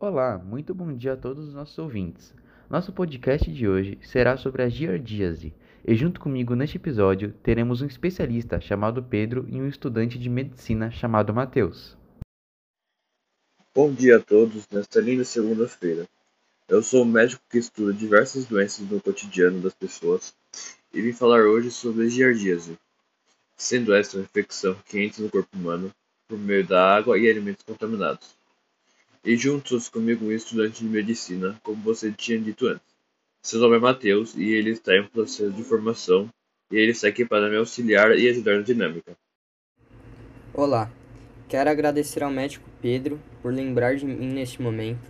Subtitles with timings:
[0.00, 2.32] Olá, muito bom dia a todos os nossos ouvintes.
[2.70, 5.52] Nosso podcast de hoje será sobre a giardíase,
[5.84, 10.88] e junto comigo neste episódio teremos um especialista chamado Pedro e um estudante de medicina
[10.88, 11.96] chamado Matheus.
[13.74, 16.06] Bom dia a todos nesta linda segunda-feira.
[16.68, 20.32] Eu sou um médico que estuda diversas doenças no cotidiano das pessoas
[20.94, 22.78] e vim falar hoje sobre a giardíase,
[23.56, 25.92] sendo esta uma infecção que entra no corpo humano
[26.28, 28.38] por meio da água e alimentos contaminados.
[29.28, 32.96] E juntos comigo um estudante de medicina, como você tinha dito antes.
[33.42, 36.30] Seu nome é Matheus e ele está em um processo de formação
[36.72, 39.14] e ele está aqui para me auxiliar e ajudar na dinâmica.
[40.54, 40.90] Olá,
[41.46, 45.06] quero agradecer ao médico Pedro por lembrar de mim neste momento.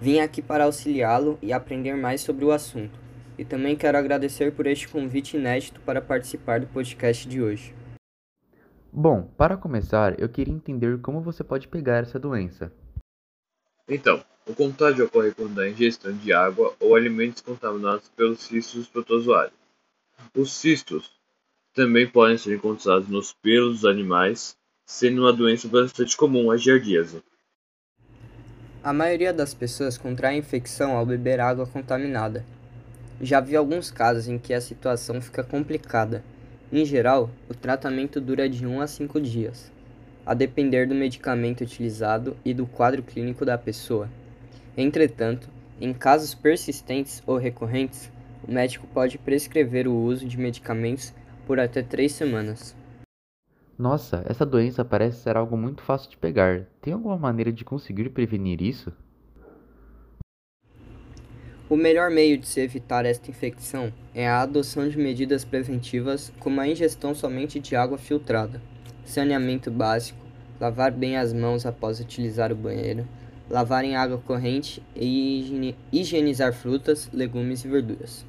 [0.00, 2.96] Vim aqui para auxiliá-lo e aprender mais sobre o assunto.
[3.36, 7.74] E também quero agradecer por este convite inédito para participar do podcast de hoje.
[8.92, 12.72] Bom, para começar, eu queria entender como você pode pegar essa doença.
[13.88, 18.92] Então, o contágio ocorre quando há ingestão de água ou alimentos contaminados pelos cistos do
[18.92, 19.52] protozoário.
[20.34, 21.10] Os cistos
[21.72, 27.22] também podem ser encontrados nos pelos dos animais, sendo uma doença bastante comum a giardíase.
[28.82, 32.44] A maioria das pessoas contrai infecção ao beber água contaminada.
[33.20, 36.22] Já vi alguns casos em que a situação fica complicada.
[36.70, 39.77] Em geral, o tratamento dura de 1 a 5 dias
[40.28, 44.10] a depender do medicamento utilizado e do quadro clínico da pessoa.
[44.76, 45.48] Entretanto,
[45.80, 48.12] em casos persistentes ou recorrentes,
[48.46, 51.14] o médico pode prescrever o uso de medicamentos
[51.46, 52.76] por até três semanas.
[53.78, 56.66] Nossa, essa doença parece ser algo muito fácil de pegar.
[56.82, 58.92] Tem alguma maneira de conseguir prevenir isso?
[61.70, 66.60] O melhor meio de se evitar esta infecção é a adoção de medidas preventivas, como
[66.60, 68.60] a ingestão somente de água filtrada
[69.08, 70.18] saneamento básico,
[70.60, 73.06] lavar bem as mãos após utilizar o banheiro,
[73.48, 78.24] lavar em água corrente e higienizar frutas, legumes e verduras.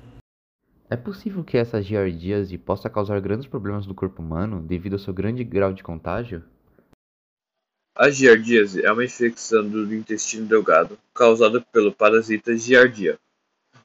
[0.89, 5.14] É possível que essa giardíase possa causar grandes problemas no corpo humano devido ao seu
[5.14, 6.43] grande grau de contágio?
[7.95, 13.20] A giardíase é uma infecção do intestino delgado causada pelo parasita Giardia,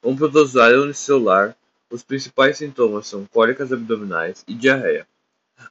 [0.03, 1.57] um protozoário unicelular.
[1.91, 5.07] Os principais sintomas são cólicas abdominais e diarreia.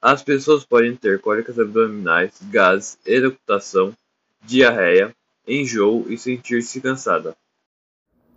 [0.02, 3.94] As pessoas podem ter cólicas abdominais, gases, eructação,
[4.46, 5.16] diarreia,
[5.48, 7.36] enjoo e sentir-se cansada.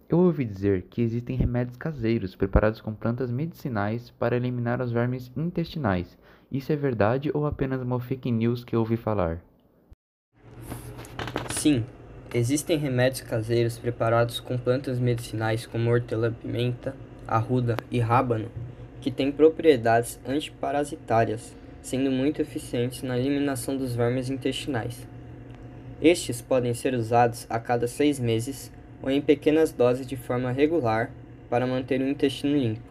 [0.09, 5.33] Eu ouvi dizer que existem remédios caseiros preparados com plantas medicinais para eliminar os vermes
[5.37, 6.17] intestinais.
[6.53, 9.43] Isso é verdade ou apenas uma fake news que eu ouvi falar?
[11.51, 11.84] Sim,
[12.33, 16.95] existem remédios caseiros preparados com plantas medicinais como hortelã-pimenta,
[17.27, 18.49] arruda e rábano
[19.06, 25.06] que têm propriedades antiparasitárias, sendo muito eficientes na eliminação dos vermes intestinais.
[26.03, 28.69] Estes podem ser usados a cada seis meses
[29.00, 31.12] ou em pequenas doses de forma regular
[31.49, 32.83] para manter o intestino limpo,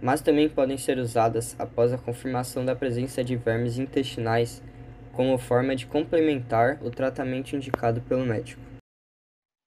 [0.00, 4.62] mas também podem ser usadas após a confirmação da presença de vermes intestinais
[5.12, 8.62] como forma de complementar o tratamento indicado pelo médico.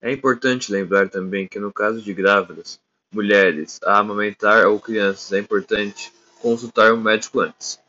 [0.01, 2.81] É importante lembrar também que no caso de grávidas,
[3.13, 7.79] mulheres a amamentar ou crianças é importante consultar um médico antes.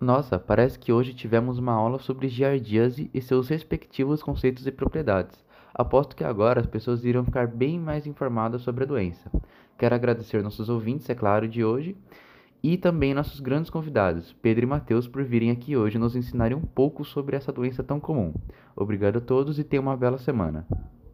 [0.00, 5.38] Nossa, parece que hoje tivemos uma aula sobre giardíase e seus respectivos conceitos e propriedades.
[5.72, 9.30] Aposto que agora as pessoas irão ficar bem mais informadas sobre a doença.
[9.78, 11.96] Quero agradecer nossos ouvintes, é claro, de hoje,
[12.62, 16.62] e também nossos grandes convidados, Pedro e Matheus, por virem aqui hoje nos ensinarem um
[16.62, 18.32] pouco sobre essa doença tão comum.
[18.76, 20.66] Obrigado a todos e tenham uma bela semana.